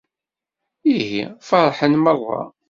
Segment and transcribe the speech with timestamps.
[0.95, 2.41] Ihi, ferḥen merra.